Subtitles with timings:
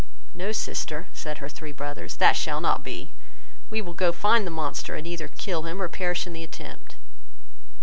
[0.33, 3.11] "No, sister, (said her three brothers,) that shall not be,
[3.69, 6.95] we will go find the monster, and either kill him, or perish in the attempt."